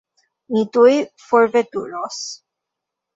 [0.55, 0.93] Ni tuj
[1.25, 2.17] forveturos.